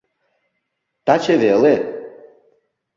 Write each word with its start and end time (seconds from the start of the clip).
—Таче 1.05 1.35
веле. 1.43 1.75